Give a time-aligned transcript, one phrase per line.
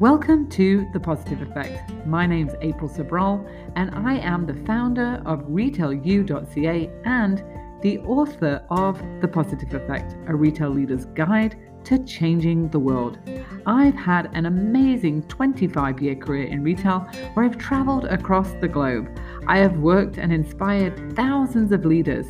[0.00, 2.04] Welcome to The Positive Effect.
[2.04, 7.44] My name's April Sobral, and I am the founder of RetailU.ca and
[7.80, 13.20] the author of The Positive Effect, a retail leader's guide to changing the world.
[13.66, 19.16] I've had an amazing 25 year career in retail where I've traveled across the globe.
[19.46, 22.26] I have worked and inspired thousands of leaders.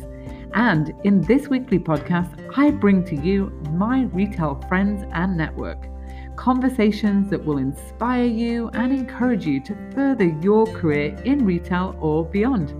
[0.53, 5.94] And in this weekly podcast, I bring to you my retail friends and network.
[6.35, 12.25] Conversations that will inspire you and encourage you to further your career in retail or
[12.25, 12.73] beyond.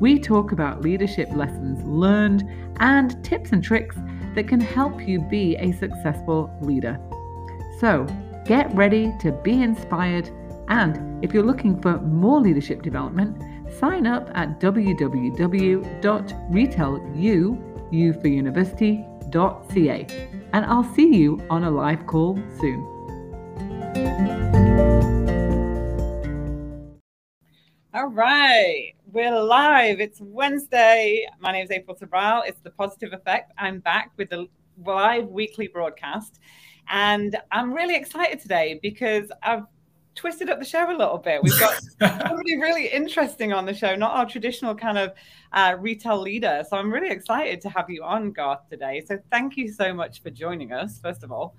[0.00, 2.44] We talk about leadership lessons learned
[2.80, 3.96] and tips and tricks
[4.34, 6.98] that can help you be a successful leader.
[7.80, 8.06] So,
[8.44, 10.30] get ready to be inspired.
[10.68, 13.42] And if you're looking for more leadership development,
[13.78, 15.98] sign up at www.retailu,
[20.54, 22.80] and I'll see you on a live call soon.
[27.92, 30.00] All right, we're live.
[30.00, 31.26] It's Wednesday.
[31.40, 32.40] My name is April Sobral.
[32.46, 33.52] It's the Positive Effect.
[33.58, 34.46] I'm back with the
[34.82, 36.40] live weekly broadcast,
[36.88, 39.64] and I'm really excited today because I've
[40.18, 41.42] twisted up the show a little bit.
[41.42, 45.12] We've got somebody really interesting on the show, not our traditional kind of
[45.52, 46.64] uh, retail leader.
[46.68, 49.02] So I'm really excited to have you on, Garth, today.
[49.06, 51.54] So thank you so much for joining us, first of all.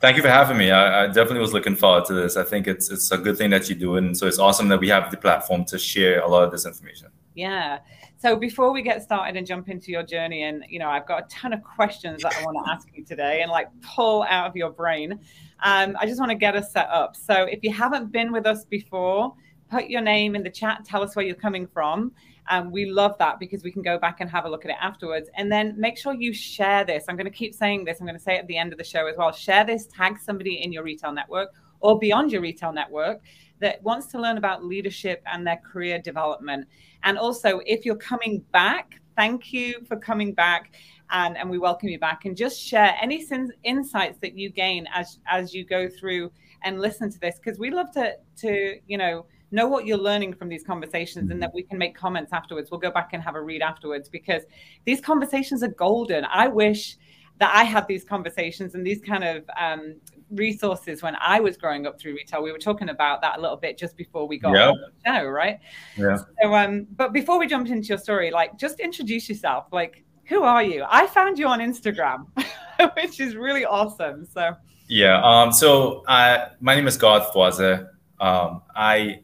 [0.00, 0.70] Thank you for having me.
[0.70, 2.36] I, I, definitely was looking forward to this.
[2.36, 4.80] I think it's it's a good thing that you do, and so it's awesome that
[4.80, 7.08] we have the platform to share a lot of this information.
[7.34, 7.80] Yeah.
[8.16, 11.24] So before we get started and jump into your journey, and you know, I've got
[11.24, 14.48] a ton of questions that I want to ask you today, and like pull out
[14.48, 15.20] of your brain.
[15.62, 17.16] Um, I just want to get us set up.
[17.16, 19.34] So if you haven't been with us before,
[19.70, 20.84] put your name in the chat.
[20.84, 22.12] Tell us where you're coming from.
[22.48, 24.76] Um, we love that because we can go back and have a look at it
[24.80, 25.30] afterwards.
[25.36, 27.04] And then make sure you share this.
[27.08, 28.00] I'm going to keep saying this.
[28.00, 29.30] I'm going to say at the end of the show as well.
[29.30, 31.50] Share this, tag somebody in your retail network
[31.80, 33.20] or beyond your retail network
[33.60, 36.66] that wants to learn about leadership and their career development.
[37.04, 40.72] And also, if you're coming back, thank you for coming back.
[41.12, 43.26] And, and we welcome you back and just share any
[43.64, 46.30] insights that you gain as as you go through
[46.62, 50.32] and listen to this because we love to to you know know what you're learning
[50.32, 51.40] from these conversations and mm-hmm.
[51.40, 52.70] that we can make comments afterwards.
[52.70, 54.42] We'll go back and have a read afterwards because
[54.84, 56.24] these conversations are golden.
[56.26, 56.96] I wish
[57.38, 59.96] that I had these conversations and these kind of um,
[60.30, 62.42] resources when I was growing up through retail.
[62.42, 65.26] We were talking about that a little bit just before we got on the show,
[65.26, 65.58] right?
[65.96, 66.18] Yeah.
[66.42, 69.66] So, um, but before we jump into your story, like, just introduce yourself.
[69.72, 70.84] Like, who are you?
[70.88, 72.26] I found you on Instagram,
[72.96, 74.26] which is really awesome.
[74.26, 74.54] So.
[74.88, 75.20] Yeah.
[75.22, 75.52] Um.
[75.52, 77.88] So, I my name is Garth Voisin.
[78.20, 78.62] Um.
[78.74, 79.20] I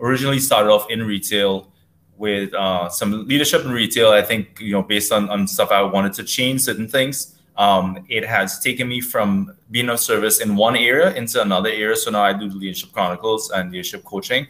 [0.00, 1.72] originally started off in retail
[2.16, 4.10] with uh, some leadership in retail.
[4.10, 7.35] I think you know based on, on stuff I wanted to change certain things.
[7.58, 11.96] Um, it has taken me from being of service in one area into another area.
[11.96, 14.46] So now I do leadership chronicles and leadership coaching,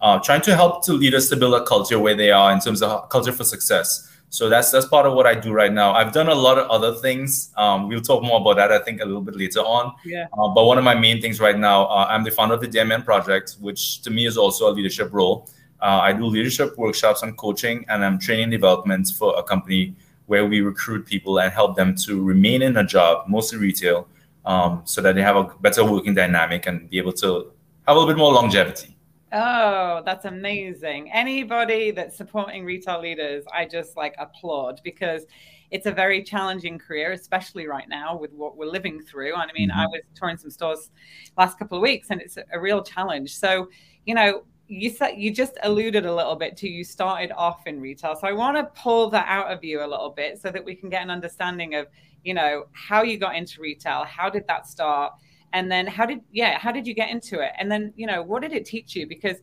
[0.00, 2.82] uh, trying to help to leaders to build a culture where they are in terms
[2.82, 4.10] of culture for success.
[4.34, 5.92] So that's that's part of what I do right now.
[5.92, 7.52] I've done a lot of other things.
[7.56, 9.94] Um, we'll talk more about that, I think, a little bit later on.
[10.04, 10.26] Yeah.
[10.36, 12.66] Uh, but one of my main things right now, uh, I'm the founder of the
[12.66, 15.48] DMN Project, which to me is also a leadership role.
[15.80, 19.94] Uh, I do leadership workshops and coaching, and I'm training development for a company
[20.26, 24.08] where we recruit people and help them to remain in a job, mostly retail,
[24.44, 27.52] um, so that they have a better working dynamic and be able to
[27.86, 28.96] have a little bit more longevity.
[29.32, 31.10] Oh, that's amazing.
[31.12, 35.26] Anybody that's supporting retail leaders, I just like applaud because
[35.72, 39.34] it's a very challenging career, especially right now with what we're living through.
[39.34, 39.80] And I mean, mm-hmm.
[39.80, 40.90] I was touring some stores
[41.36, 43.36] last couple of weeks and it's a real challenge.
[43.36, 43.68] So,
[44.06, 47.80] you know, you said you just alluded a little bit to you started off in
[47.80, 48.16] retail.
[48.16, 50.74] So I want to pull that out of you a little bit so that we
[50.74, 51.86] can get an understanding of,
[52.24, 55.12] you know, how you got into retail, how did that start?
[55.54, 58.22] and then how did yeah how did you get into it and then you know
[58.22, 59.38] what did it teach you because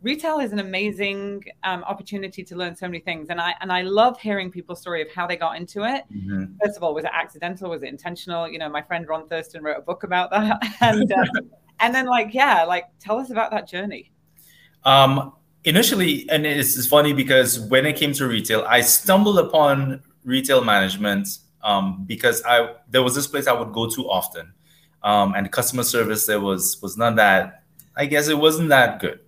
[0.00, 3.82] retail is an amazing um, opportunity to learn so many things and i and i
[3.82, 6.44] love hearing people's story of how they got into it mm-hmm.
[6.64, 9.62] first of all was it accidental was it intentional you know my friend ron thurston
[9.62, 11.24] wrote a book about that and uh,
[11.80, 14.12] and then like yeah like tell us about that journey
[14.84, 15.32] um
[15.64, 21.28] initially and it's, funny because when it came to retail i stumbled upon retail management
[21.62, 24.52] um, because i there was this place i would go to often
[25.02, 27.62] um, and customer service there was was not that.
[27.96, 29.20] I guess it wasn't that good.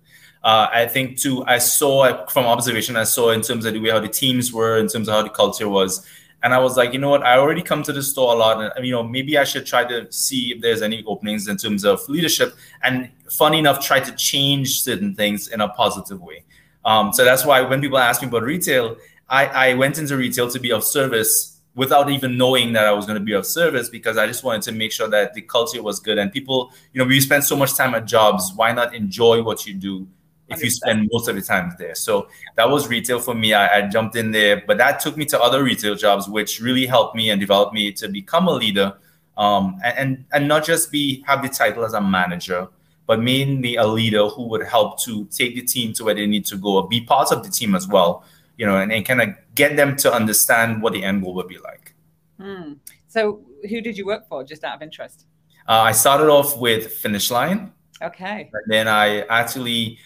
[0.43, 1.43] Uh, I think too.
[1.45, 2.97] I saw from observation.
[2.97, 5.21] I saw in terms of the way how the teams were, in terms of how
[5.21, 6.05] the culture was,
[6.43, 7.23] and I was like, you know what?
[7.23, 9.83] I already come to the store a lot, and you know maybe I should try
[9.85, 12.55] to see if there's any openings in terms of leadership.
[12.83, 16.43] And funny enough, try to change certain things in a positive way.
[16.83, 18.97] Um, so that's why when people ask me about retail,
[19.29, 23.05] I, I went into retail to be of service without even knowing that I was
[23.05, 25.81] going to be of service because I just wanted to make sure that the culture
[25.81, 28.51] was good and people, you know, we spend so much time at jobs.
[28.55, 30.07] Why not enjoy what you do
[30.51, 31.95] if you spend most of the time there?
[31.95, 33.53] So that was retail for me.
[33.53, 36.85] I, I jumped in there, but that took me to other retail jobs, which really
[36.85, 38.93] helped me and developed me to become a leader.
[39.37, 42.67] Um, and and not just be have the title as a manager,
[43.07, 46.45] but mainly a leader who would help to take the team to where they need
[46.47, 48.23] to go, be part of the team as well
[48.61, 51.47] you know, and, and kind of get them to understand what the end goal would
[51.47, 51.95] be like.
[52.39, 52.77] Mm.
[53.07, 55.25] So, who did you work for, just out of interest?
[55.67, 57.71] Uh, I started off with Finish Line.
[58.03, 58.51] Okay.
[58.53, 59.97] And then I actually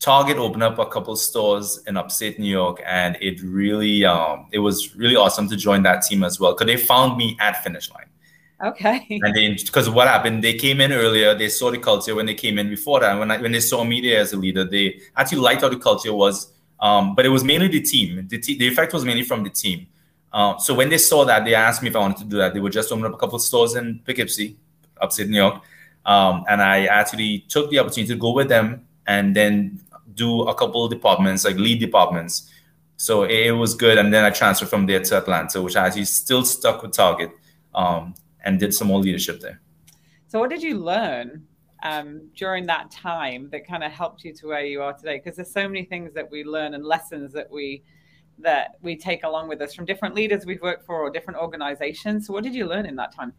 [0.00, 4.58] Target opened up a couple stores in upstate New York, and it really, um, it
[4.58, 7.90] was really awesome to join that team as well because they found me at Finish
[7.92, 8.06] Line.
[8.62, 9.06] Okay.
[9.22, 11.34] And then, because what happened, they came in earlier.
[11.34, 13.18] They saw the culture when they came in before that.
[13.18, 15.78] When I, when they saw me there as a leader, they actually liked how the
[15.78, 18.26] culture was um, but it was mainly the team.
[18.28, 19.86] The, the effect was mainly from the team.
[20.32, 22.54] Uh, so when they saw that, they asked me if I wanted to do that.
[22.54, 24.56] They would just open up a couple of stores in Poughkeepsie,
[25.00, 25.62] upstate New York.
[26.06, 29.80] Um, and I actually took the opportunity to go with them and then
[30.24, 32.34] do a couple of departments, like lead departments.
[32.96, 33.96] So it, it was good.
[33.98, 37.30] And then I transferred from there to Atlanta, which I actually still stuck with Target
[37.74, 38.14] um,
[38.44, 39.58] and did some more leadership there.
[40.28, 41.46] So what did you learn
[41.82, 45.16] um, during that time that kind of helped you to where you are today?
[45.18, 47.82] Because there's so many things that we learn and lessons that we
[48.42, 52.26] that we take along with us from different leaders we've worked for or different organizations.
[52.26, 53.32] So what did you learn in that time?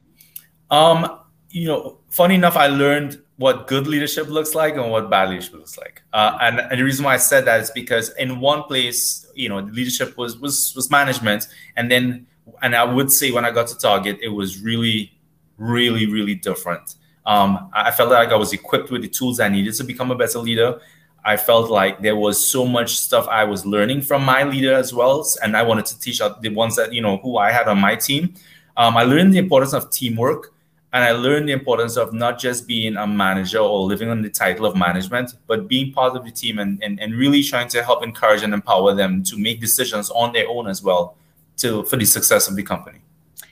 [0.70, 5.30] Um, you know, funny enough, I learned what good leadership looks like and what bad
[5.30, 6.02] leadership looks like.
[6.14, 9.50] Uh, and, and, the reason why I said that is because in one place, you
[9.50, 12.28] know, the leadership was was was management, and then
[12.62, 15.12] and I would say when I got to Target, it was really,
[15.58, 16.96] really, really different.
[17.26, 20.16] Um, I felt like I was equipped with the tools I needed to become a
[20.16, 20.80] better leader.
[21.24, 24.94] I felt like there was so much stuff I was learning from my leader as
[24.94, 27.68] well, and I wanted to teach out the ones that you know who I had
[27.68, 28.34] on my team.
[28.78, 30.54] Um, I learned the importance of teamwork,
[30.94, 34.30] and I learned the importance of not just being a manager or living on the
[34.30, 37.82] title of management, but being part of the team and, and, and really trying to
[37.82, 41.16] help encourage and empower them to make decisions on their own as well
[41.58, 43.00] to for the success of the company.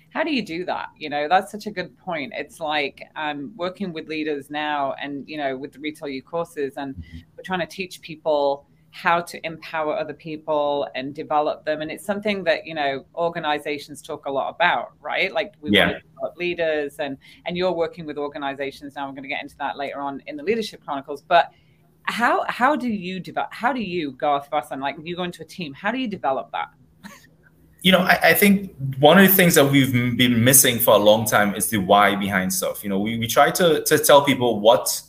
[0.09, 0.89] How do you do that?
[0.97, 2.33] You know that's such a good point.
[2.35, 7.01] It's like i'm working with leaders now and you know with the RetailU courses and
[7.37, 11.81] we're trying to teach people how to empower other people and develop them.
[11.81, 15.31] And it's something that you know organizations talk a lot about right?
[15.31, 15.85] Like we yeah.
[15.85, 19.07] want to develop leaders and and you're working with organizations now.
[19.07, 21.21] I'm going to get into that later on in the leadership chronicles.
[21.21, 21.51] But
[22.03, 25.45] how how do you develop how do you Garth Voisin like you go into a
[25.45, 26.69] team how do you develop that?
[27.81, 30.97] You know, I, I, think one of the things that we've been missing for a
[30.97, 32.83] long time is the why behind stuff.
[32.83, 35.01] You know, we, we try to, to tell people what,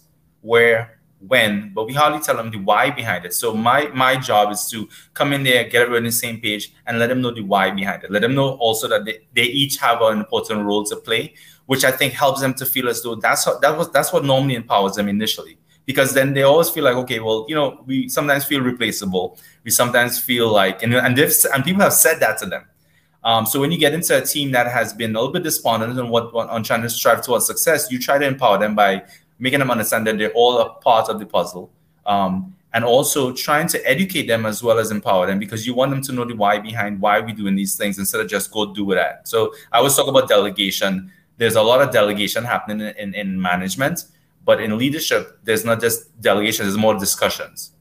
[0.43, 3.35] where, when, but we hardly tell them the why behind it.
[3.35, 6.73] So my my job is to come in there, get everyone on the same page,
[6.87, 8.11] and let them know the why behind it.
[8.11, 11.35] Let them know also that they, they each have an important role to play,
[11.67, 14.25] which I think helps them to feel as though that's how, that was that's what
[14.25, 18.09] normally empowers them initially because then they always feel like okay well you know we
[18.09, 22.47] sometimes feel replaceable we sometimes feel like and and, and people have said that to
[22.47, 22.65] them
[23.23, 25.99] um, so when you get into a team that has been a little bit despondent
[25.99, 29.03] on what on trying to strive towards success you try to empower them by
[29.41, 31.71] making them understand that they're all a part of the puzzle
[32.07, 35.91] um, and also trying to educate them as well as empower them because you want
[35.91, 38.73] them to know the why behind why we're doing these things instead of just go
[38.73, 42.95] do that so i always talk about delegation there's a lot of delegation happening in,
[42.97, 44.05] in, in management
[44.45, 47.73] but in leadership, there's not just delegation, there's more discussions.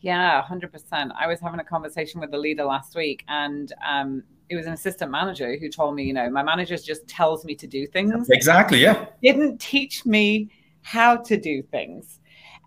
[0.00, 1.12] Yeah, 100%.
[1.18, 4.72] I was having a conversation with a leader last week, and um, it was an
[4.72, 8.30] assistant manager who told me, you know, my manager just tells me to do things.
[8.30, 9.06] Exactly, yeah.
[9.22, 10.50] Didn't teach me
[10.82, 12.20] how to do things.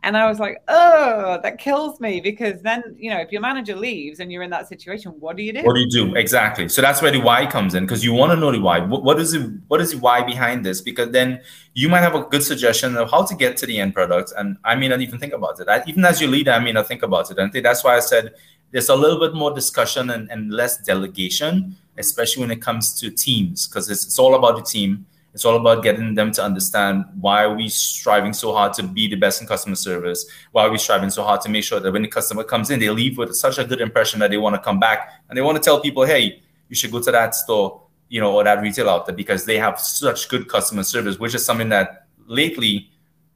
[0.05, 3.74] And I was like, oh, that kills me because then, you know, if your manager
[3.74, 5.63] leaves and you're in that situation, what do you do?
[5.63, 6.13] What do you do?
[6.15, 6.67] Exactly.
[6.67, 8.82] So that's where the why comes in because you want to know the why.
[8.82, 9.50] What, is it?
[9.70, 10.82] What is the why behind this?
[10.82, 11.41] Because then
[11.74, 14.34] you might have a good suggestion of how to get to the end product.
[14.38, 15.70] And I may not even think about it.
[15.70, 17.39] I, even as your leader, I may not think about it.
[17.39, 18.34] And that's why I said
[18.72, 23.10] there's a little bit more discussion and, and less delegation, especially when it comes to
[23.10, 27.05] teams, because it's, it's all about the team it's all about getting them to understand
[27.19, 30.25] why are we striving so hard to be the best in customer service?
[30.51, 32.79] Why are we striving so hard to make sure that when the customer comes in,
[32.79, 35.41] they leave with such a good impression that they want to come back and they
[35.41, 38.61] want to tell people, hey, you should go to that store, you know, or that
[38.61, 42.91] retail outlet because they have such good customer service, which is something that lately,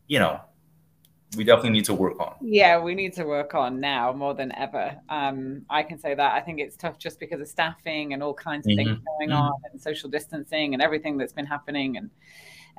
[0.07, 0.39] you know,
[1.35, 2.35] we definitely need to work on.
[2.41, 4.95] Yeah, we need to work on now more than ever.
[5.09, 6.33] Um, I can say that.
[6.33, 8.89] I think it's tough just because of staffing and all kinds of mm-hmm.
[8.89, 9.37] things going mm-hmm.
[9.37, 12.09] on and social distancing and everything that's been happening and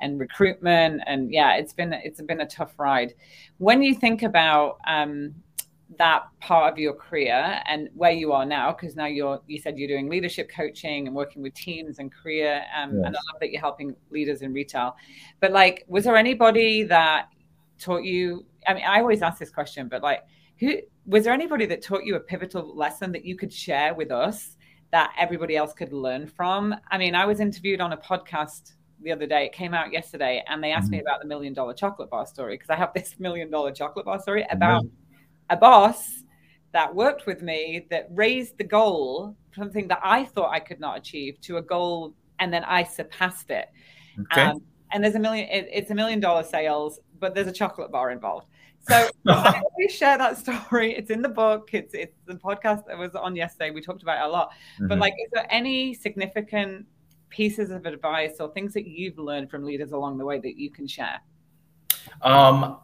[0.01, 3.13] and recruitment and yeah, it's been it's been a tough ride.
[3.57, 5.35] When you think about um,
[5.97, 9.77] that part of your career and where you are now because now you're you said
[9.77, 13.05] you're doing leadership coaching and working with teams and career um, yes.
[13.07, 14.95] and i love that you're helping leaders in retail
[15.39, 17.29] but like was there anybody that
[17.79, 20.23] taught you i mean i always ask this question but like
[20.59, 24.11] who was there anybody that taught you a pivotal lesson that you could share with
[24.11, 24.57] us
[24.91, 29.13] that everybody else could learn from i mean i was interviewed on a podcast the
[29.13, 29.45] other day.
[29.45, 30.97] It came out yesterday, and they asked mm-hmm.
[30.97, 34.03] me about the million dollar chocolate bar story because I have this million dollar chocolate
[34.03, 34.93] bar story about mm-hmm
[35.49, 36.23] a boss
[36.71, 40.97] that worked with me that raised the goal something that I thought I could not
[40.97, 43.67] achieve to a goal, and then I surpassed it.
[44.21, 44.43] Okay.
[44.43, 45.49] Um, and there's a million.
[45.49, 48.47] It, it's a million dollar sales, but there's a chocolate bar involved.
[48.87, 50.95] So I always share that story.
[50.95, 51.69] It's in the book.
[51.73, 53.71] It's it's the podcast that was on yesterday.
[53.71, 54.51] We talked about it a lot.
[54.75, 54.87] Mm-hmm.
[54.87, 56.85] But like, is there any significant
[57.29, 60.71] pieces of advice or things that you've learned from leaders along the way that you
[60.71, 61.19] can share?
[62.21, 62.77] Um,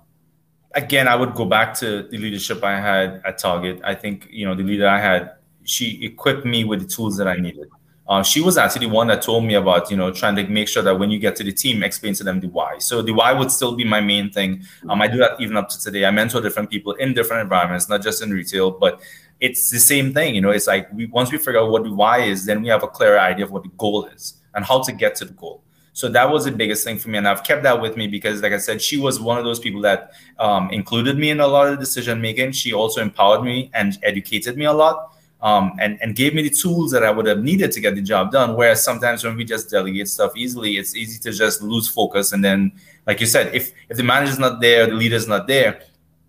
[0.74, 3.82] again, I would go back to the leadership I had at Target.
[3.84, 7.28] I think you know the leader I had, she equipped me with the tools that
[7.28, 7.70] I needed.
[8.08, 10.68] Uh, she was actually the one that told me about you know trying to make
[10.68, 12.78] sure that when you get to the team, explain to them the why.
[12.78, 14.64] So the why would still be my main thing.
[14.90, 16.06] Um, I do that even up to today.
[16.06, 19.02] I mentor different people in different environments, not just in retail, but
[19.40, 20.36] it's the same thing.
[20.36, 22.68] You know, it's like we once we figure out what the why is, then we
[22.70, 25.34] have a clear idea of what the goal is and how to get to the
[25.34, 25.64] goal.
[25.94, 28.42] So that was the biggest thing for me, and I've kept that with me because,
[28.42, 31.48] like I said, she was one of those people that um, included me in a
[31.48, 32.52] lot of decision making.
[32.52, 35.15] She also empowered me and educated me a lot.
[35.42, 38.02] Um, and, and gave me the tools that I would have needed to get the
[38.02, 38.56] job done.
[38.56, 42.32] Whereas sometimes when we just delegate stuff easily, it's easy to just lose focus.
[42.32, 42.72] And then,
[43.06, 45.82] like you said, if if the manager's not there, the leader's not there,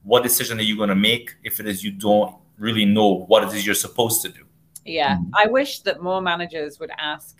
[0.02, 3.42] what decision are you going to make if it is you don't really know what
[3.44, 4.44] it is you're supposed to do?
[4.84, 5.30] Yeah, mm-hmm.
[5.34, 7.36] I wish that more managers would ask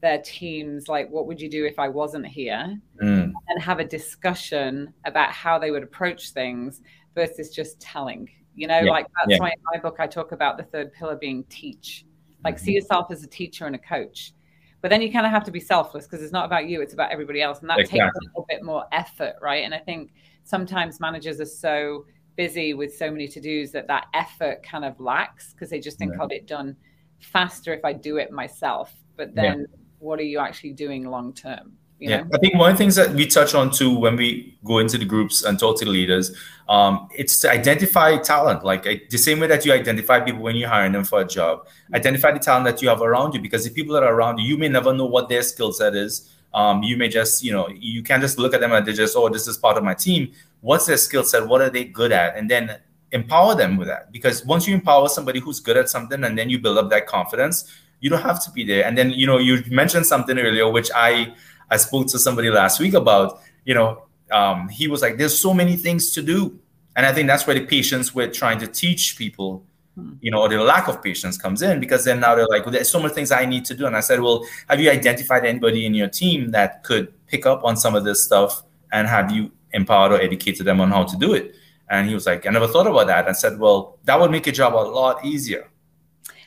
[0.00, 3.32] their teams like what would you do if i wasn't here mm.
[3.48, 6.80] and have a discussion about how they would approach things
[7.14, 8.28] versus just telling
[8.60, 8.90] you know yeah.
[8.90, 9.38] like that's yeah.
[9.38, 12.04] why in my book i talk about the third pillar being teach
[12.44, 12.64] like mm-hmm.
[12.64, 14.32] see yourself as a teacher and a coach
[14.82, 16.94] but then you kind of have to be selfless because it's not about you it's
[16.94, 18.00] about everybody else and that exactly.
[18.00, 20.12] takes a little bit more effort right and i think
[20.44, 22.04] sometimes managers are so
[22.36, 26.12] busy with so many to-dos that that effort kind of lacks because they just think
[26.14, 26.22] yeah.
[26.22, 26.76] i'll get done
[27.20, 29.66] faster if i do it myself but then
[30.00, 31.74] what are you actually doing long term?
[32.00, 34.78] Yeah, I think one of the things that we touch on too when we go
[34.78, 36.34] into the groups and talk to the leaders,
[36.68, 38.64] um, it's to identify talent.
[38.64, 41.66] Like the same way that you identify people when you're hiring them for a job,
[41.94, 44.46] identify the talent that you have around you because the people that are around you,
[44.46, 46.30] you may never know what their skill set is.
[46.54, 49.14] Um, you may just, you know, you can't just look at them and they just,
[49.14, 50.32] oh, this is part of my team.
[50.62, 51.46] What's their skill set?
[51.46, 52.34] What are they good at?
[52.36, 52.78] And then
[53.12, 54.10] empower them with that.
[54.10, 57.06] Because once you empower somebody who's good at something and then you build up that
[57.06, 58.84] confidence, you don't have to be there.
[58.84, 61.34] And then, you know, you mentioned something earlier, which I
[61.70, 65.54] I spoke to somebody last week about, you know, um, he was like, there's so
[65.54, 66.58] many things to do.
[66.96, 70.14] And I think that's where the patience with trying to teach people, hmm.
[70.20, 72.72] you know, or the lack of patience comes in because then now they're like, well,
[72.72, 73.86] there's so many things I need to do.
[73.86, 77.64] And I said, well, have you identified anybody in your team that could pick up
[77.64, 78.62] on some of this stuff
[78.92, 81.54] and have you empowered or educated them on how to do it?
[81.88, 83.28] And he was like, I never thought about that.
[83.28, 85.69] I said, well, that would make your job a lot easier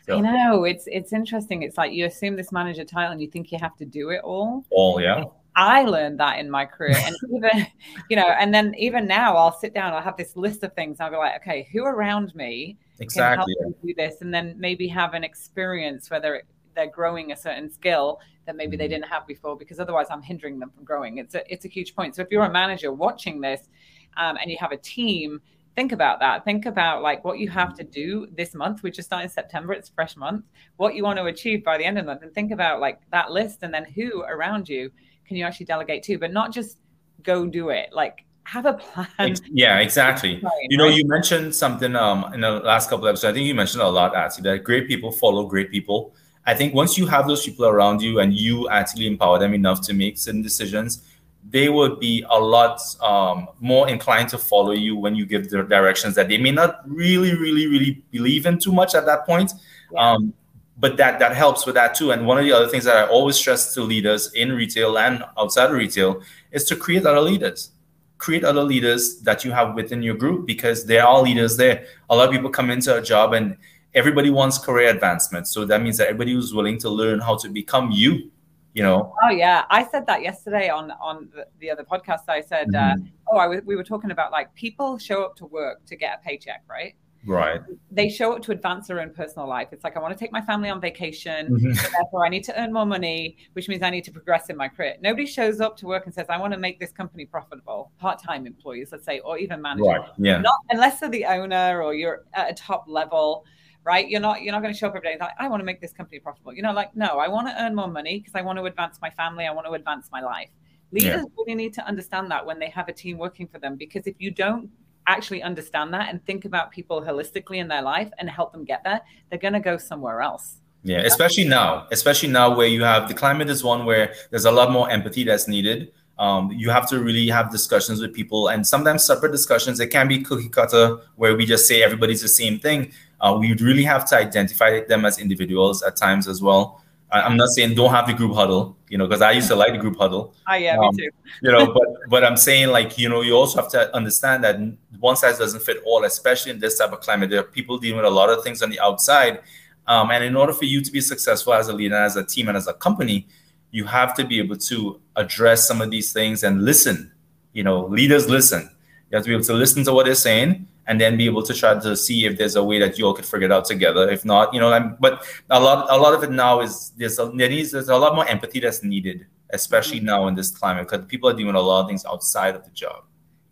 [0.08, 1.64] You know, it's it's interesting.
[1.64, 4.22] It's like you assume this manager title and you think you have to do it
[4.24, 4.66] all.
[4.70, 5.24] All, yeah.
[5.56, 7.68] I learned that in my career, and even
[8.10, 9.94] you know, and then even now, I'll sit down.
[9.94, 11.00] I'll have this list of things.
[11.00, 14.56] I'll be like, okay, who around me exactly can help me do this, and then
[14.58, 16.44] maybe have an experience whether
[16.76, 18.94] they're growing a certain skill that maybe they mm-hmm.
[18.94, 21.20] didn't have before, because otherwise, I'm hindering them from growing.
[21.20, 22.16] It's a it's a huge point.
[22.16, 23.70] So if you're a manager watching this,
[24.18, 25.40] um, and you have a team
[25.76, 26.46] think about that.
[26.46, 29.90] Think about like what you have to do this month we just started september it's
[29.90, 30.46] fresh month
[30.78, 33.00] what you want to achieve by the end of the month and think about like
[33.12, 34.92] that list and then who around you
[35.26, 36.78] can you actually delegate to but not just
[37.24, 37.90] go do it.
[37.92, 39.36] Like have a plan.
[39.46, 40.40] Yeah exactly.
[40.40, 40.96] Plan, you know right?
[40.96, 44.16] you mentioned something um in the last couple episodes i think you mentioned a lot
[44.16, 46.14] actually that great people follow great people.
[46.46, 49.80] I think once you have those people around you and you actually empower them enough
[49.84, 51.08] to make certain decisions
[51.54, 55.62] they would be a lot um, more inclined to follow you when you give the
[55.62, 59.54] directions that they may not really, really, really believe in too much at that point.
[59.92, 60.00] Yeah.
[60.00, 60.34] Um,
[60.80, 62.12] but that that helps with that too.
[62.12, 65.24] And one of the other things that I always stress to leaders in retail and
[65.38, 67.70] outside of retail is to create other leaders.
[68.18, 71.86] Create other leaders that you have within your group because there are leaders there.
[72.10, 73.58] A lot of people come into a job and
[73.94, 75.48] everybody wants career advancement.
[75.48, 78.32] So that means that everybody who's willing to learn how to become you
[78.74, 82.68] you know oh yeah i said that yesterday on on the, other podcast i said
[82.76, 83.04] uh, mm-hmm.
[83.04, 85.96] uh, oh I w- we were talking about like people show up to work to
[85.96, 87.62] get a paycheck right Right.
[87.92, 89.70] They show up to advance their own personal life.
[89.72, 91.48] It's like, I want to take my family on vacation.
[91.48, 91.72] Mm-hmm.
[91.72, 94.68] therefore, I need to earn more money, which means I need to progress in my
[94.68, 94.96] career.
[95.02, 97.92] Nobody shows up to work and says, I want to make this company profitable.
[97.98, 99.88] Part time employees, let's say, or even managers.
[99.88, 100.10] Right.
[100.18, 100.40] Yeah.
[100.40, 103.46] Not unless they're the owner or you're at a top level
[103.84, 104.08] right?
[104.08, 105.82] You're not you're not going to show up every day like I want to make
[105.82, 106.54] this company profitable.
[106.54, 109.00] You know, like no, I want to earn more money because I want to advance
[109.02, 109.46] my family.
[109.46, 110.50] I want to advance my life.
[110.92, 111.24] Leaders yeah.
[111.38, 114.16] really need to understand that when they have a team working for them, because if
[114.20, 114.70] you don't
[115.08, 118.84] actually understand that and think about people holistically in their life and help them get
[118.84, 120.62] there, they're going to go somewhere else.
[120.84, 124.52] Yeah, especially now, especially now where you have the climate is one where there's a
[124.52, 125.94] lot more empathy that's needed.
[126.20, 129.80] Um, you have to really have discussions with people and sometimes separate discussions.
[129.80, 132.92] It can be cookie cutter where we just say everybody's the same thing.
[133.24, 136.84] Uh, we would really have to identify them as individuals at times as well.
[137.10, 139.72] I'm not saying don't have the group huddle, you know, because I used to like
[139.72, 140.34] the group huddle.
[140.50, 141.12] Oh yeah, um, me too.
[141.42, 144.60] you know, but but I'm saying like you know you also have to understand that
[145.00, 147.30] one size doesn't fit all, especially in this type of climate.
[147.30, 149.42] There are people dealing with a lot of things on the outside,
[149.88, 152.50] um, and in order for you to be successful as a leader, as a team,
[152.50, 153.28] and as a company,
[153.72, 157.12] you have to be able to address some of these things and listen.
[157.54, 158.70] You know, leaders listen.
[159.12, 161.44] You have to be able to listen to what they're saying and then be able
[161.44, 163.66] to try to see if there's a way that you all could figure it out
[163.66, 164.10] together.
[164.10, 167.20] If not, you know, I'm, but a lot, a lot of it now is there's
[167.20, 170.08] a, there needs, there's a lot more empathy that's needed, especially mm-hmm.
[170.08, 172.72] now in this climate, because people are doing a lot of things outside of the
[172.72, 173.04] job.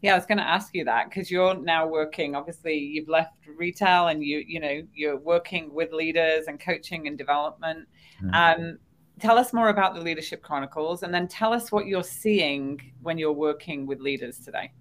[0.02, 2.36] Yeah, I was going to ask you that because you're now working.
[2.36, 7.18] Obviously, you've left retail, and you, you know, you're working with leaders and coaching and
[7.18, 7.88] development.
[8.22, 8.34] Mm-hmm.
[8.34, 8.80] Um,
[9.20, 13.20] tell us more about the Leadership Chronicles, and then tell us what you're seeing when
[13.20, 14.72] you're working with leaders today.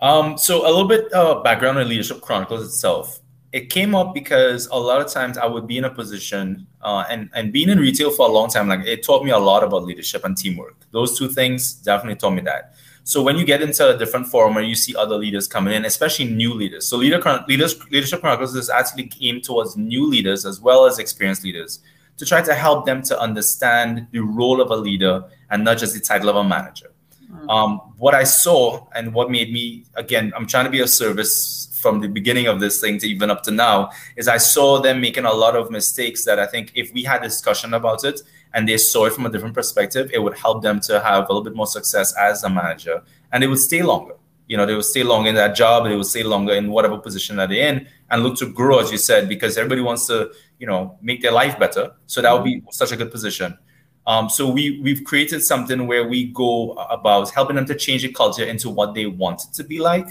[0.00, 3.20] Um, so a little bit uh, background on Leadership Chronicles itself.
[3.52, 7.04] It came up because a lot of times I would be in a position, uh,
[7.10, 9.64] and and being in retail for a long time, like it taught me a lot
[9.64, 10.76] about leadership and teamwork.
[10.92, 12.74] Those two things definitely taught me that.
[13.02, 15.84] So when you get into a different forum where you see other leaders coming in,
[15.84, 20.60] especially new leaders, so leader leaders leadership chronicles is actually aimed towards new leaders as
[20.60, 21.80] well as experienced leaders
[22.18, 25.92] to try to help them to understand the role of a leader and not just
[25.92, 26.92] the title of a manager.
[27.30, 27.48] Mm-hmm.
[27.48, 31.68] Um, what I saw and what made me, again, I'm trying to be of service
[31.80, 35.00] from the beginning of this thing to even up to now, is I saw them
[35.00, 38.20] making a lot of mistakes that I think if we had discussion about it
[38.52, 41.32] and they saw it from a different perspective, it would help them to have a
[41.32, 44.14] little bit more success as a manager and they would stay longer.
[44.46, 46.98] You know, they would stay longer in that job, they would stay longer in whatever
[46.98, 50.32] position that they're in and look to grow, as you said, because everybody wants to,
[50.58, 51.92] you know, make their life better.
[52.06, 53.56] So that would be such a good position.
[54.10, 58.12] Um, so we we've created something where we go about helping them to change the
[58.12, 60.08] culture into what they want it to be like.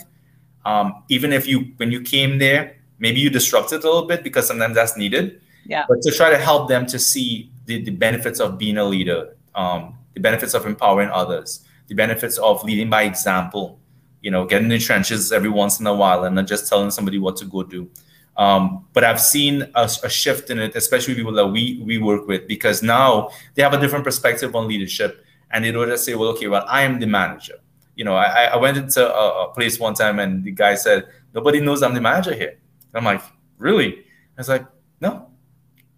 [0.64, 4.24] Um, even if you when you came there, maybe you disrupted it a little bit
[4.24, 5.42] because sometimes that's needed.
[5.66, 5.84] Yeah.
[5.90, 9.36] But to try to help them to see the, the benefits of being a leader,
[9.54, 13.82] um, the benefits of empowering others, the benefits of leading by example.
[14.22, 16.92] You know, getting in the trenches every once in a while and not just telling
[16.92, 17.90] somebody what to go do.
[18.40, 22.26] Um, but I've seen a, a, shift in it, especially people that we we work
[22.26, 26.16] with, because now they have a different perspective on leadership, and they don't just say,
[26.16, 27.56] "Well, okay, well, I am the manager."
[27.96, 31.10] You know, I, I went into a, a place one time, and the guy said,
[31.34, 32.58] "Nobody knows I'm the manager here."
[32.94, 33.22] I'm like,
[33.58, 34.06] "Really?"
[34.38, 34.66] I was like,
[35.02, 35.28] "No."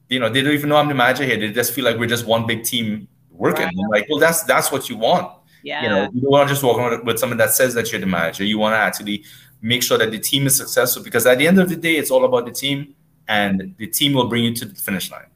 [0.10, 1.38] You know, they don't even know I'm the manager here.
[1.38, 3.66] They just feel like we're just one big team working.
[3.66, 4.02] Right.
[4.02, 5.32] like, well, that's that's what you want.
[5.62, 5.84] Yeah.
[5.84, 8.02] You know, you don't want to just walk around with someone that says that you're
[8.02, 8.44] the manager.
[8.44, 9.26] You want to actually
[9.62, 12.12] make sure that the team is successful because at the end of the day, it's
[12.12, 12.96] all about the team
[13.28, 15.28] and the team will bring you to the finish line.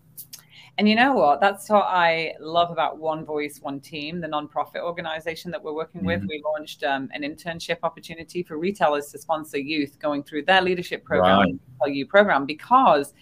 [0.78, 1.40] And you know what?
[1.40, 6.04] That's what I love about One Voice, One Team, the nonprofit organization that we're working
[6.04, 6.20] with.
[6.20, 6.28] Mm-hmm.
[6.28, 11.06] We launched um, an internship opportunity for retailers to sponsor youth going through their leadership
[11.06, 11.94] program, right.
[11.94, 13.14] you program, because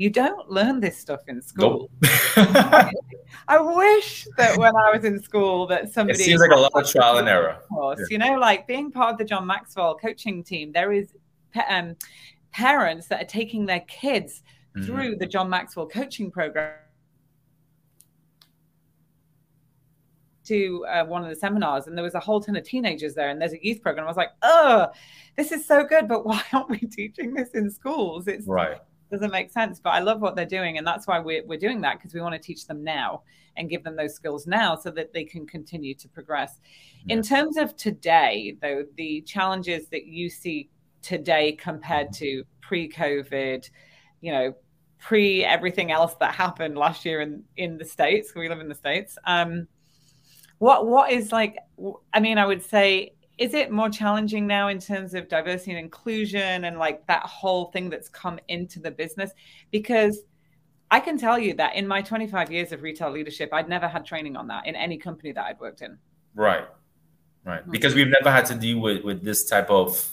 [0.00, 1.90] you don't learn this stuff in school.
[2.02, 2.10] Nope.
[3.48, 6.72] I wish that when I was in school that somebody it seems like a lot
[6.74, 7.58] of trial and error.
[7.68, 8.06] Course, yeah.
[8.08, 11.12] You know, like being part of the John Maxwell coaching team, there is
[11.68, 11.96] um,
[12.50, 14.42] parents that are taking their kids
[14.74, 14.86] mm-hmm.
[14.86, 16.72] through the John Maxwell coaching program
[20.46, 23.28] to uh, one of the seminars and there was a whole ton of teenagers there
[23.28, 24.06] and there's a youth program.
[24.06, 24.88] I was like, oh,
[25.36, 28.28] this is so good, but why aren't we teaching this in schools?
[28.28, 28.78] It's right
[29.10, 29.80] doesn't make sense.
[29.80, 32.20] But I love what they're doing, and that's why we're we're doing that because we
[32.20, 33.22] want to teach them now
[33.56, 36.60] and give them those skills now so that they can continue to progress.
[37.04, 37.16] Yeah.
[37.16, 40.70] In terms of today, though, the challenges that you see
[41.02, 43.68] today compared to pre-COVID,
[44.20, 44.54] you know,
[44.98, 48.34] pre everything else that happened last year in in the states.
[48.34, 49.18] We live in the states.
[49.24, 49.66] Um,
[50.58, 51.56] what what is like?
[52.12, 55.80] I mean, I would say is it more challenging now in terms of diversity and
[55.80, 59.32] inclusion and like that whole thing that's come into the business
[59.70, 60.20] because
[60.90, 64.04] i can tell you that in my 25 years of retail leadership i'd never had
[64.04, 65.98] training on that in any company that i'd worked in
[66.34, 66.68] right
[67.44, 67.70] right mm-hmm.
[67.70, 70.12] because we've never had to deal with with this type of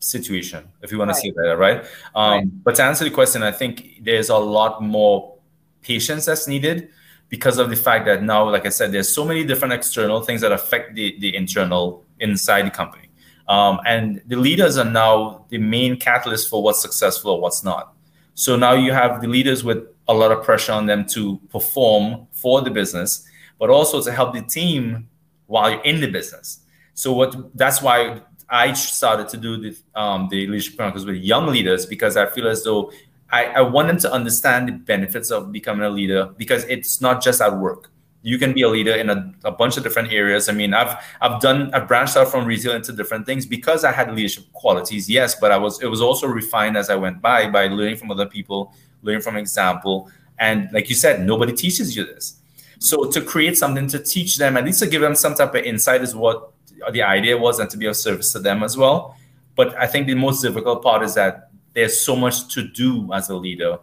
[0.00, 1.14] situation, if you want right.
[1.14, 1.84] to see that, right?
[2.14, 2.64] Um, right?
[2.64, 5.36] But to answer the question, I think there's a lot more
[5.82, 6.90] patience that's needed
[7.28, 10.40] because of the fact that now, like I said, there's so many different external things
[10.40, 13.10] that affect the, the internal inside the company.
[13.48, 17.94] Um, and the leaders are now the main catalyst for what's successful or what's not.
[18.34, 22.26] So now you have the leaders with a lot of pressure on them to perform
[22.32, 23.26] for the business,
[23.58, 25.08] but also to help the team
[25.46, 26.60] while you're in the business.
[26.94, 31.46] So what that's why I started to do the um, the leadership programs with young
[31.46, 32.92] leaders because I feel as though
[33.30, 37.22] I, I want them to understand the benefits of becoming a leader because it's not
[37.22, 37.90] just at work.
[38.22, 40.48] You can be a leader in a, a bunch of different areas.
[40.48, 43.92] I mean, I've I've done I've branched out from retail into different things because I
[43.92, 47.48] had leadership qualities, yes, but I was it was also refined as I went by
[47.48, 50.10] by learning from other people, learning from example.
[50.38, 52.36] And like you said, nobody teaches you this.
[52.80, 55.64] So to create something to teach them, at least to give them some type of
[55.64, 56.52] insight is what
[56.92, 59.16] the idea was and to be of service to them as well.
[59.56, 63.28] But I think the most difficult part is that there's so much to do as
[63.28, 63.78] a leader.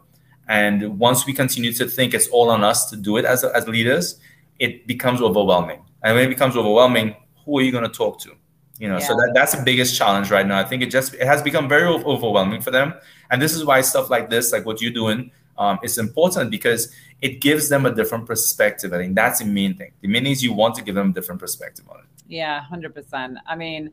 [0.48, 3.68] And once we continue to think it's all on us to do it as, as
[3.68, 4.20] leaders,
[4.60, 5.82] it becomes overwhelming.
[6.04, 8.32] And when it becomes overwhelming, who are you going to talk to?
[8.78, 9.08] You know, yeah.
[9.08, 10.60] so that, that's the biggest challenge right now.
[10.60, 12.94] I think it just it has become very overwhelming for them.
[13.32, 16.94] And this is why stuff like this, like what you're doing, um, is important because
[17.22, 18.92] it gives them a different perspective.
[18.94, 19.92] I think that's the main thing.
[20.02, 22.06] The main thing is you want to give them a different perspective on it.
[22.28, 23.38] Yeah, 100%.
[23.48, 23.92] I mean,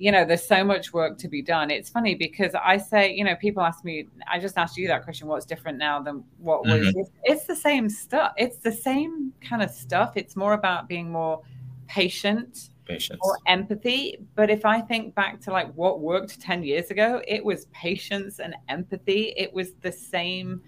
[0.00, 1.70] you know, there's so much work to be done.
[1.70, 5.04] It's funny because I say, you know, people ask me, I just asked you that
[5.04, 6.86] question, what's different now than what was?
[6.86, 7.00] Mm-hmm.
[7.00, 8.32] It's, it's the same stuff.
[8.38, 10.16] It's the same kind of stuff.
[10.16, 11.42] It's more about being more
[11.86, 14.16] patient, patience, or empathy.
[14.36, 18.40] But if I think back to like what worked 10 years ago, it was patience
[18.40, 19.34] and empathy.
[19.36, 20.62] It was the same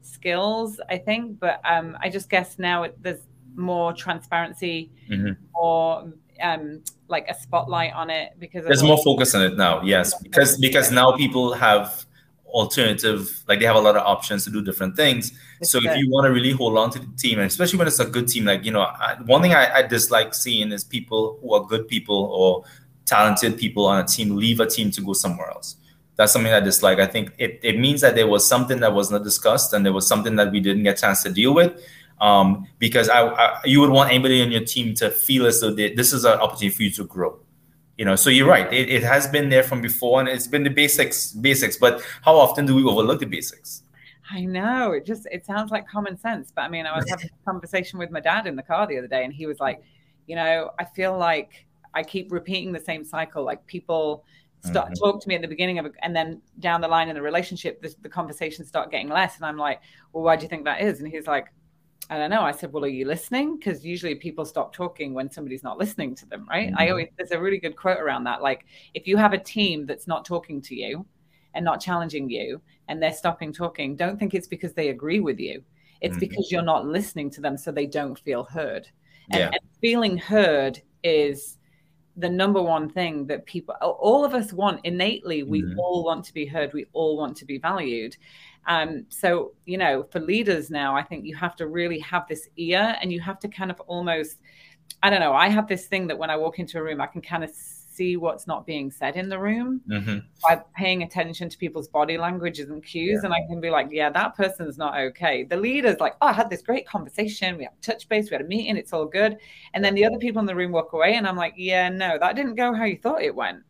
[0.00, 1.38] skills, I think.
[1.38, 5.32] But um, I just guess now it, there's more transparency mm-hmm.
[5.54, 9.82] or um, like a spotlight on it because there's more focus on it now.
[9.82, 12.04] Yes, because because now people have
[12.48, 15.90] alternative like they have a lot of options to do different things it's so good.
[15.90, 18.06] if you want to really hold on to the team and especially when it's a
[18.06, 21.52] good team like you know I, one thing I, I, dislike seeing is people who
[21.52, 22.64] are good people or
[23.04, 25.76] talented people on a team leave a team to go somewhere else
[26.16, 29.10] that's something i dislike i think it, it means that there was something that was
[29.10, 31.84] not discussed and there was something that we didn't get a chance to deal with
[32.20, 35.72] um, because I, I, you would want anybody on your team to feel as though
[35.72, 37.38] they, this is an opportunity for you to grow.
[37.96, 38.72] You know, so you're right.
[38.72, 41.76] It, it has been there from before, and it's been the basics, basics.
[41.76, 43.82] But how often do we overlook the basics?
[44.30, 47.26] I know it just it sounds like common sense, but I mean, I was having
[47.26, 49.82] a conversation with my dad in the car the other day, and he was like,
[50.26, 53.42] you know, I feel like I keep repeating the same cycle.
[53.42, 54.24] Like people
[54.64, 55.04] start mm-hmm.
[55.04, 57.22] talk to me at the beginning of it, and then down the line in the
[57.22, 59.80] relationship, the, the conversations start getting less, and I'm like,
[60.12, 61.00] well, why do you think that is?
[61.00, 61.46] And he's like,
[62.10, 62.42] I don't know.
[62.42, 63.58] I said, Well, are you listening?
[63.58, 66.68] Because usually people stop talking when somebody's not listening to them, right?
[66.68, 66.78] Mm-hmm.
[66.78, 68.42] I always, there's a really good quote around that.
[68.42, 71.04] Like, if you have a team that's not talking to you
[71.54, 75.38] and not challenging you and they're stopping talking, don't think it's because they agree with
[75.38, 75.62] you.
[76.00, 76.20] It's mm-hmm.
[76.20, 78.88] because you're not listening to them so they don't feel heard.
[79.30, 79.46] And, yeah.
[79.48, 81.58] and feeling heard is
[82.16, 85.42] the number one thing that people, all of us want innately.
[85.42, 85.78] We mm-hmm.
[85.78, 86.72] all want to be heard.
[86.72, 88.16] We all want to be valued.
[88.66, 92.48] Um, so, you know, for leaders now, I think you have to really have this
[92.56, 94.38] ear and you have to kind of almost,
[95.02, 97.06] I don't know, I have this thing that when I walk into a room, I
[97.06, 100.18] can kind of see what's not being said in the room mm-hmm.
[100.46, 103.20] by paying attention to people's body languages and cues.
[103.22, 103.26] Yeah.
[103.26, 105.42] And I can be like, yeah, that person's not okay.
[105.42, 107.56] The leader's like, oh, I had this great conversation.
[107.56, 108.30] We had touch base.
[108.30, 108.76] We had a meeting.
[108.76, 109.38] It's all good.
[109.74, 111.14] And then the other people in the room walk away.
[111.14, 113.64] And I'm like, yeah, no, that didn't go how you thought it went.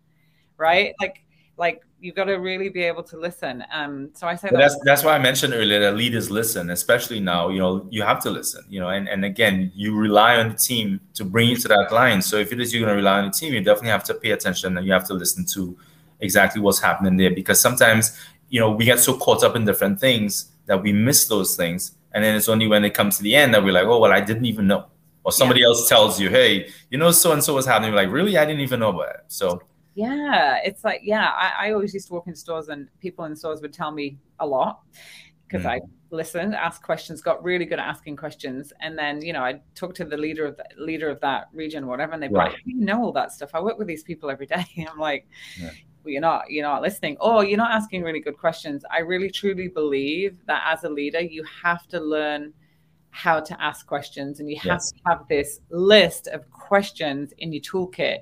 [0.58, 0.94] Right.
[1.00, 1.24] Like,
[1.58, 3.64] like you've got to really be able to listen.
[3.72, 7.20] Um, so I say that that's that's why I mentioned earlier that leaders listen, especially
[7.20, 7.48] now.
[7.48, 8.64] You know, you have to listen.
[8.68, 11.92] You know, and and again, you rely on the team to bring you to that
[11.92, 12.22] line.
[12.22, 14.14] So if it is you're going to rely on the team, you definitely have to
[14.14, 15.76] pay attention and you have to listen to
[16.20, 18.18] exactly what's happening there because sometimes
[18.48, 21.96] you know we get so caught up in different things that we miss those things,
[22.12, 24.12] and then it's only when it comes to the end that we're like, oh well,
[24.12, 24.86] I didn't even know.
[25.24, 25.66] Or somebody yeah.
[25.66, 28.38] else tells you, "Hey, you know, so and so was happening." You're like, really?
[28.38, 29.24] I didn't even know about it.
[29.26, 29.60] So
[29.98, 31.30] yeah, it's like yeah.
[31.36, 34.16] I, I, always used to walk in stores and people in stores would tell me
[34.38, 34.82] a lot
[35.48, 35.70] because mm.
[35.70, 35.80] I
[36.12, 39.96] listened, asked questions, got really good at asking questions, and then you know I talked
[39.96, 42.52] to the leader of the leader of that region, whatever, and they'd be right.
[42.52, 43.50] like, "You know all that stuff.
[43.54, 45.26] I work with these people every day." I'm like.
[45.60, 45.70] Yeah.
[46.04, 49.28] Well, you're not you're not listening or you're not asking really good questions i really
[49.28, 52.54] truly believe that as a leader you have to learn
[53.10, 54.92] how to ask questions and you have yes.
[54.92, 58.18] to have this list of questions in your toolkit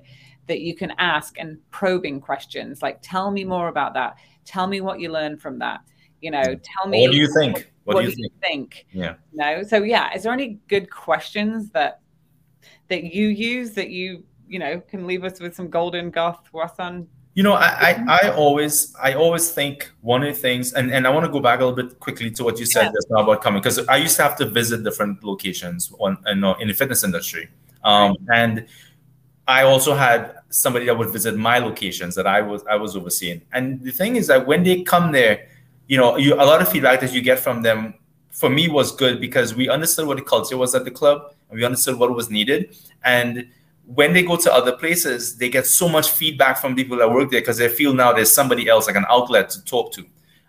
[0.47, 4.81] that you can ask and probing questions like tell me more about that tell me
[4.81, 5.81] what you learned from that
[6.21, 8.87] you know tell me what do you think what, what do, you, do think?
[8.93, 9.07] you, think?
[9.07, 12.01] yeah no so yeah is there any good questions that
[12.89, 17.09] that you use that you you know can leave us with some golden Garth Voisin
[17.37, 17.69] You know, I,
[18.09, 21.31] I, I, always I always think one of the things, and, and I want to
[21.31, 22.93] go back a little bit quickly to what you said yeah.
[22.93, 26.43] just now about coming, because I used to have to visit different locations on in,
[26.61, 27.51] in the fitness industry.
[27.85, 28.67] Um, and
[29.47, 33.43] I also had somebody that would visit my locations that I was I was overseeing.
[33.53, 35.49] And the thing is that when they come there,
[35.89, 37.95] you know, you, a lot of feedback that you get from them
[38.31, 41.59] for me was good because we understood what the culture was at the club and
[41.59, 42.77] we understood what was needed.
[43.05, 43.49] And
[43.87, 47.31] when they go to other places, they get so much feedback from people that work
[47.31, 50.03] there because they feel now there's somebody else, like an outlet to talk to.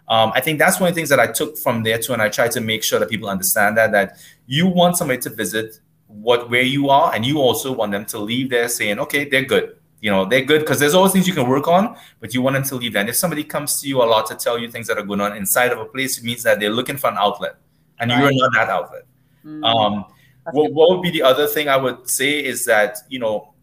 [0.10, 2.22] Um, I think that's one of the things that I took from there too, and
[2.22, 5.80] I try to make sure that people understand that that you want somebody to visit
[6.08, 9.46] what where you are, and you also want them to leave there saying, okay, they're
[9.46, 9.77] good.
[10.08, 12.54] You know, they're good because there's always things you can work on, but you want
[12.54, 13.02] them to leave there.
[13.02, 15.20] And if somebody comes to you a lot to tell you things that are going
[15.20, 17.58] on inside of a place, it means that they're looking for an outlet,
[18.00, 18.22] and right.
[18.22, 19.04] you're not that outlet.
[19.44, 19.66] Mm-hmm.
[19.66, 20.06] Um,
[20.54, 23.54] what, what would be the other thing I would say is that, you know,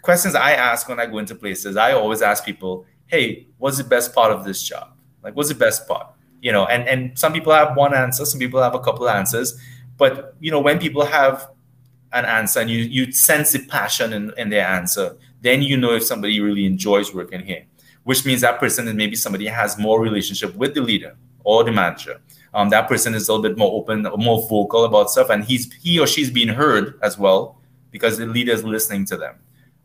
[0.00, 3.82] questions I ask when I go into places, I always ask people, hey, what's the
[3.82, 4.92] best part of this job?
[5.24, 6.06] Like, what's the best part?
[6.40, 9.16] You know, and, and some people have one answer, some people have a couple of
[9.16, 9.60] answers.
[9.96, 11.50] But, you know, when people have
[12.12, 15.92] an answer and you, you sense the passion in, in their answer, then you know
[15.92, 17.64] if somebody really enjoys working here,
[18.04, 21.72] which means that person is maybe somebody has more relationship with the leader or the
[21.72, 22.20] manager
[22.54, 25.72] um, that person is a little bit more open, more vocal about stuff, and he's
[25.74, 29.36] he or she's being heard as well because the leader is listening to them.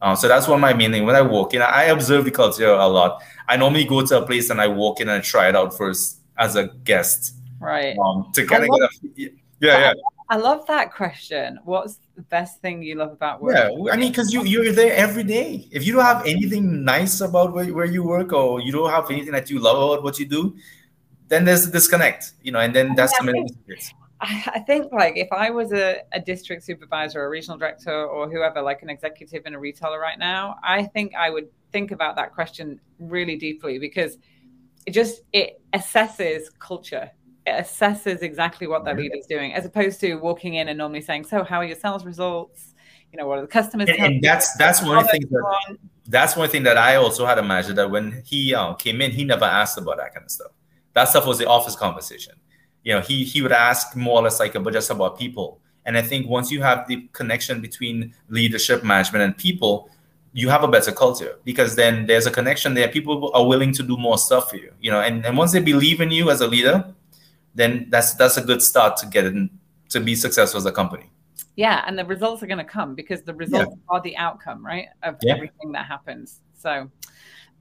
[0.02, 1.06] Um, so that's one of my main thing.
[1.06, 3.24] When I walk in, I observe the culture a lot.
[3.48, 6.20] I normally go to a place and I walk in and try it out first
[6.38, 7.98] as a guest, right?
[7.98, 9.94] Um, to kind of get a yeah, yeah.
[10.28, 11.60] I love that question.
[11.66, 13.56] What's the best thing you love about work?
[13.56, 15.68] Yeah, I mean, because you you're there every day.
[15.72, 19.10] If you don't have anything nice about where, where you work, or you don't have
[19.12, 20.56] anything that you love about what you do,
[21.28, 23.52] then there's a disconnect, you know, and then that's I think,
[24.22, 28.30] I think like if I was a, a district supervisor or a regional director or
[28.30, 32.16] whoever, like an executive in a retailer right now, I think I would think about
[32.16, 34.18] that question really deeply because
[34.86, 37.12] it just it assesses culture.
[37.46, 41.02] It assesses exactly what that leader is doing, as opposed to walking in and normally
[41.02, 42.74] saying, "So, how are your sales results?
[43.12, 45.78] You know, what are the customers?" And, and that's that's one things that
[46.08, 49.24] that's one thing that I also had imagined that when he um, came in, he
[49.24, 50.52] never asked about that kind of stuff
[50.96, 52.34] that stuff was the office conversation.
[52.84, 55.60] You know, he he would ask more or less like about just about people.
[55.86, 59.90] And I think once you have the connection between leadership, management, and people,
[60.34, 62.88] you have a better culture because then there's a connection there.
[62.88, 64.72] People are willing to do more stuff for you.
[64.80, 66.86] You know, and, and once they believe in you as a leader,
[67.56, 69.50] then that's that's a good start to get in
[69.90, 71.10] to be successful as a company.
[71.56, 73.96] Yeah, and the results are going to come because the results yeah.
[73.96, 75.34] are the outcome, right, of yeah.
[75.34, 76.42] everything that happens.
[76.54, 76.90] So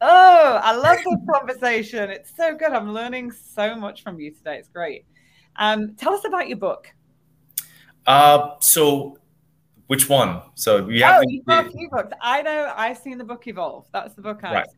[0.01, 2.11] Oh, I love this conversation.
[2.11, 2.73] It's so good.
[2.73, 4.59] I'm learning so much from you today.
[4.59, 5.07] It's great.
[5.57, 6.89] Um, tell us about your book.
[8.07, 9.17] Uh, so
[9.87, 10.43] which one?
[10.57, 11.23] So we have.
[11.23, 12.13] Oh, you have a few books.
[12.21, 12.73] I know.
[12.77, 13.87] I've seen the book evolve.
[13.93, 14.55] That's the book I.
[14.55, 14.69] Right.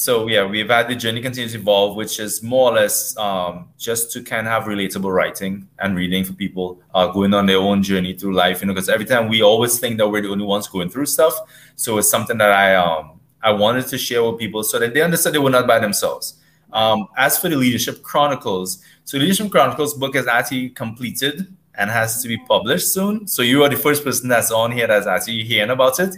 [0.00, 3.68] So yeah, we've had the journey continues to evolve, which is more or less um,
[3.76, 7.58] just to kind of have relatable writing and reading for people uh, going on their
[7.58, 8.62] own journey through life.
[8.62, 11.04] You know, because every time we always think that we're the only ones going through
[11.04, 11.34] stuff.
[11.76, 15.02] So it's something that I um, I wanted to share with people so that they
[15.02, 16.40] understood they were not by themselves.
[16.72, 22.22] Um, as for the Leadership Chronicles, so Leadership Chronicles book is actually completed and has
[22.22, 23.26] to be published soon.
[23.26, 26.14] So you are the first person that's on here that's actually hearing about it.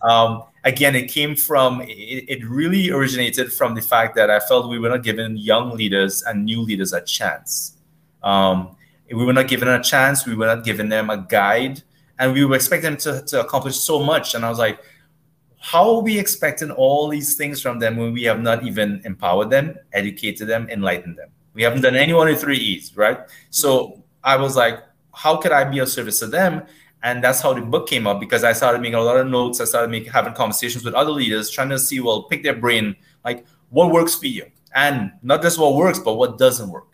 [0.00, 4.68] Um, again, it came from, it, it, really originated from the fact that I felt
[4.68, 7.76] we were not giving young leaders and new leaders a chance.
[8.22, 8.76] Um,
[9.08, 10.26] we were not them a chance.
[10.26, 11.82] We were not giving them a guide.
[12.18, 14.34] And we were expecting them to, to accomplish so much.
[14.34, 14.80] And I was like,
[15.58, 19.50] how are we expecting all these things from them when we have not even empowered
[19.50, 21.28] them, educated them, enlightened them?
[21.54, 23.20] We haven't done any one of three E's, right?
[23.50, 24.80] So I was like,
[25.14, 26.62] how could I be of service to them?
[27.06, 29.60] And that's how the book came up because I started making a lot of notes.
[29.60, 32.96] I started making having conversations with other leaders, trying to see, well, pick their brain,
[33.24, 36.88] like what works for you, and not just what works, but what doesn't work.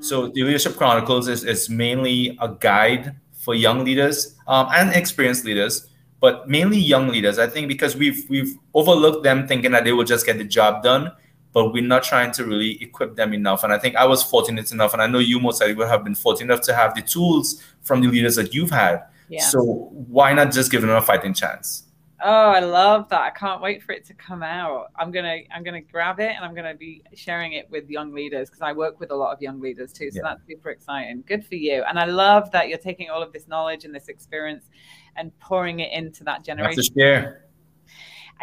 [0.00, 5.46] So the Leadership Chronicles is, is mainly a guide for young leaders um, and experienced
[5.46, 5.88] leaders
[6.22, 7.40] but mainly young leaders.
[7.40, 10.84] I think because we've we've overlooked them thinking that they will just get the job
[10.84, 11.10] done,
[11.52, 13.64] but we're not trying to really equip them enough.
[13.64, 16.04] And I think I was fortunate enough, and I know you most likely would have
[16.04, 19.02] been fortunate enough to have the tools from the leaders that you've had.
[19.32, 19.46] Yeah.
[19.46, 21.84] So why not just give them a fighting chance?
[22.22, 23.22] Oh, I love that.
[23.22, 24.92] I can't wait for it to come out.
[24.96, 27.68] I'm going to I'm going to grab it and I'm going to be sharing it
[27.70, 30.10] with young leaders because I work with a lot of young leaders too.
[30.10, 30.22] So yeah.
[30.34, 31.24] that's super exciting.
[31.26, 31.82] Good for you.
[31.88, 34.66] And I love that you're taking all of this knowledge and this experience
[35.16, 36.84] and pouring it into that generation.
[36.96, 37.46] share.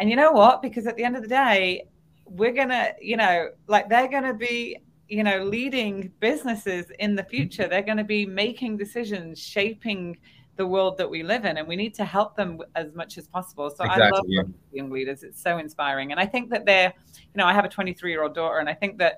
[0.00, 0.60] And you know what?
[0.60, 1.84] Because at the end of the day,
[2.26, 4.76] we're gonna, you know, like they're gonna be,
[5.08, 7.68] you know, leading businesses in the future.
[7.68, 10.18] They're gonna be making decisions, shaping
[10.62, 12.50] the world that we live in and we need to help them
[12.82, 14.42] as much as possible so exactly, i love yeah.
[14.78, 16.92] young leaders it's so inspiring and i think that they're
[17.32, 19.14] you know i have a 23 year old daughter and i think that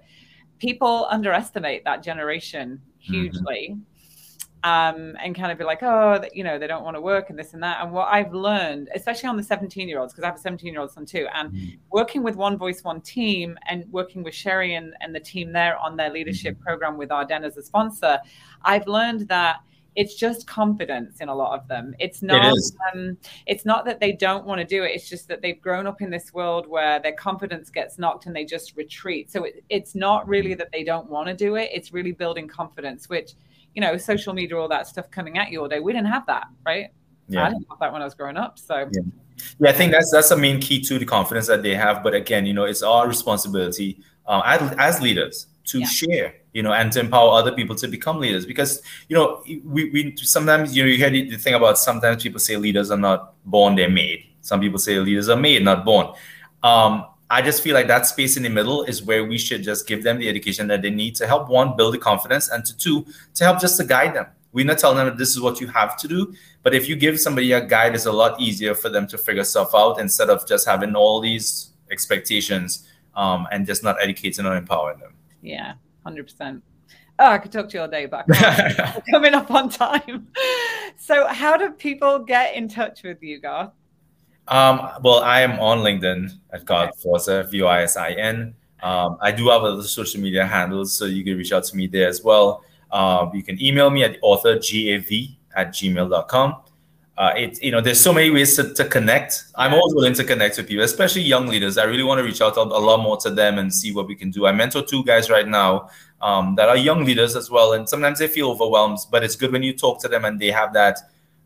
[0.59, 3.15] people underestimate that generation Mm-hmm.
[3.15, 3.65] hugely
[4.65, 7.37] um, and kind of be like, oh, you know, they don't want to work and
[7.39, 7.83] this and that.
[7.83, 10.73] And what I've learned, especially on the 17 year olds, because I have a 17
[10.73, 11.79] year old son too, and Mhm.
[11.91, 15.77] working with One Voice, One Team and working with Sherry and, and the team there
[15.79, 16.63] on their leadership Mm-hmm.
[16.69, 18.21] program with Ardene as a sponsor,
[18.63, 19.57] I've learned that
[19.95, 21.95] it's just confidence in a lot of them.
[21.99, 22.77] It's not is.
[22.95, 24.93] um, it's not that they don't want to do it.
[24.93, 28.35] It's just that they've grown up in this world where their confidence gets knocked and
[28.35, 29.31] they just retreat.
[29.31, 31.71] So it, it's not really that they don't want to do it.
[31.73, 33.33] It's really building confidence, which
[33.75, 35.81] you know, social media, all that stuff coming at you all day.
[35.81, 36.91] We didn't have that, right?
[37.29, 37.47] yeah.
[37.47, 38.59] I didn't have that when I was growing up.
[38.59, 39.03] So Yeah.
[39.59, 42.03] Yeah, I think that's that's the main key to the confidence that they have.
[42.03, 45.87] But again, you know, it's our responsibility uh, as, as leaders to Yeah.
[45.87, 48.45] share, you know, and to empower other people to become leaders.
[48.47, 52.23] Because you know, we, we sometimes you know you hear the, the thing about sometimes
[52.23, 54.27] people say leaders are not born; they're made.
[54.41, 56.09] Some people say leaders are made, not born.
[56.63, 59.87] Um, I just feel like that space in the middle is where we should just
[59.87, 62.77] give them the education that they need to help one build the confidence, and to
[62.77, 64.27] two to help just to guide them.
[64.53, 66.95] We're not telling them that this is what you have to do, but if you
[66.95, 70.29] give somebody a guide, it's a lot easier for them to figure stuff out instead
[70.29, 75.15] of just having all these expectations um, and just not educating or empowering them.
[75.43, 75.75] Yeah,
[76.05, 76.63] hundred percent.
[77.19, 78.79] Oh, I could talk to you all day, but I can't.
[78.97, 80.29] We're coming up on time.
[80.97, 83.71] So, how do people get in touch with you, Garth?
[84.49, 88.55] Um, well, I am on LinkedIn at Garth Voisin, V O I S I N.
[88.83, 91.87] Um, I do have other social media handles, so you can reach out to me
[91.87, 92.65] there as well.
[92.91, 96.57] Um, you can email me at authorgav at gmail.com.
[97.23, 99.45] Uh, it, you know, there's so many ways to, to connect.
[99.55, 101.79] I'm always willing to connect with people, especially young leaders.
[101.79, 104.17] I really want to reach out a, lot more to them and see what we
[104.17, 104.45] can do.
[104.45, 105.89] I mentor two guys right now
[106.21, 108.99] um, that are young leaders as well, and sometimes they feel overwhelmed.
[109.09, 110.99] But it's good when you talk to them and they have that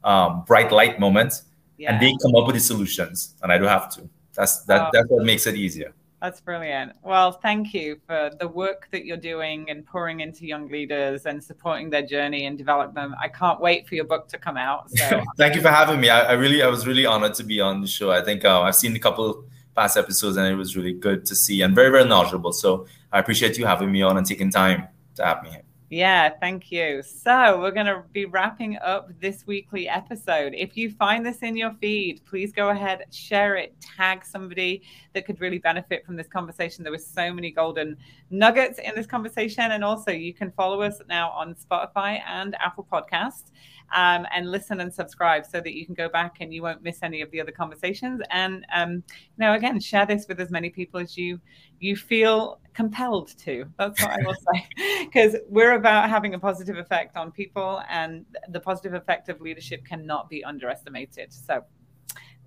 [0.02, 1.42] um, bright light moment
[1.76, 4.08] Yeah, and they come up with the solutions, and I don't have to.
[4.32, 4.80] That's that.
[4.80, 4.90] Oh.
[4.94, 5.92] That's what makes it easier.
[6.20, 6.92] That's brilliant.
[7.02, 11.42] Well, thank you for the work that you're doing and pouring into young leaders and
[11.42, 13.14] supporting their journey and develop them.
[13.20, 14.90] I can't wait for your book to come out.
[14.90, 16.08] So, Thank you for having me.
[16.08, 18.10] I, I really, I was really honored to be on the show.
[18.10, 19.44] I think uh, I've seen a couple
[19.76, 22.52] past episodes, and it was really good to see and very, very knowledgeable.
[22.52, 25.62] So I appreciate you having me on and taking time to have me here.
[25.88, 27.00] Yeah, thank you.
[27.00, 30.52] So, we're going to be wrapping up this weekly episode.
[30.52, 35.26] If you find this in your feed, please go ahead, share it, tag somebody that
[35.26, 36.82] could really benefit from this conversation.
[36.82, 37.96] There were so many golden
[38.30, 39.70] nuggets in this conversation.
[39.70, 43.52] And also, you can follow us now on Spotify and Apple Podcasts.
[43.94, 46.98] Um, and listen and subscribe so that you can go back and you won't miss
[47.02, 48.20] any of the other conversations.
[48.30, 49.02] And um, you
[49.38, 51.40] know, again, share this with as many people as you
[51.78, 53.64] you feel compelled to.
[53.78, 54.66] That's what I will say,
[55.04, 59.84] because we're about having a positive effect on people, and the positive effect of leadership
[59.84, 61.32] cannot be underestimated.
[61.32, 61.64] So,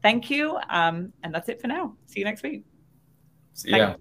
[0.02, 1.96] thank you, um, and that's it for now.
[2.06, 2.64] See you next week.
[3.54, 3.96] So, yeah.